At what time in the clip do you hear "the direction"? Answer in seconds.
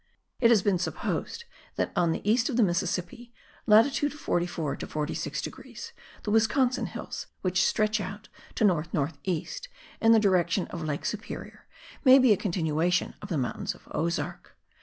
10.11-10.65